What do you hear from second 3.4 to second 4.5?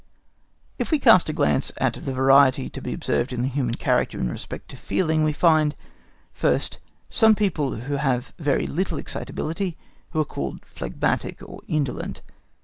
the human character in